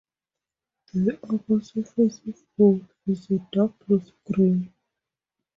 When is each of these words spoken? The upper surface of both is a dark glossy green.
The 0.95 1.19
upper 1.29 1.61
surface 1.63 2.21
of 2.27 2.35
both 2.57 2.91
is 3.05 3.29
a 3.29 3.37
dark 3.51 3.77
glossy 3.85 4.11
green. 4.31 4.73